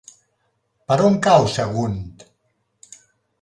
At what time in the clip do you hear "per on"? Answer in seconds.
0.91-1.19